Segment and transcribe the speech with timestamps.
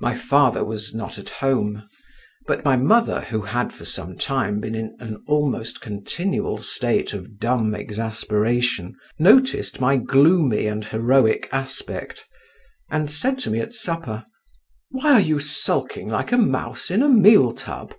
[0.00, 1.86] My father was not at home;
[2.46, 7.12] but my mother, who had for some time past been in an almost continual state
[7.12, 12.24] of dumb exasperation, noticed my gloomy and heroic aspect,
[12.90, 14.24] and said to me at supper,
[14.90, 17.94] "Why are you sulking like a mouse in a meal tub?"